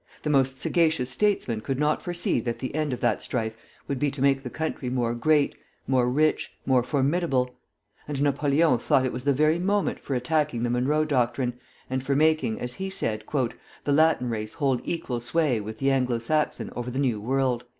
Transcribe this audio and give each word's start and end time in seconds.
The 0.23 0.31
most 0.31 0.59
sagacious 0.59 1.11
statesmen 1.11 1.61
could 1.61 1.77
not 1.77 2.01
foresee 2.01 2.39
that 2.39 2.57
the 2.57 2.73
end 2.73 2.91
of 2.91 3.01
that 3.01 3.21
strife 3.21 3.55
would 3.87 3.99
be 3.99 4.09
to 4.09 4.21
make 4.23 4.41
the 4.41 4.49
country 4.49 4.89
more 4.89 5.13
great, 5.13 5.53
more 5.85 6.09
rich, 6.09 6.51
more 6.65 6.81
formidable; 6.81 7.53
and 8.07 8.19
Napoleon 8.23 8.79
thought 8.79 9.05
it 9.05 9.13
was 9.13 9.25
the 9.25 9.31
very 9.31 9.59
moment 9.59 9.99
for 9.99 10.15
attacking 10.15 10.63
the 10.63 10.71
Monroe 10.71 11.05
doctrine, 11.05 11.53
and 11.87 12.03
for 12.03 12.15
making, 12.15 12.59
as 12.59 12.73
he 12.73 12.89
said, 12.89 13.23
"the 13.31 13.93
Latin 13.93 14.27
race 14.27 14.53
hold 14.55 14.81
equal 14.85 15.19
sway 15.19 15.61
with 15.61 15.77
the 15.77 15.91
Anglo 15.91 16.17
Saxon 16.17 16.71
over 16.75 16.89
the 16.89 16.97
New 16.97 17.21
World." 17.21 17.63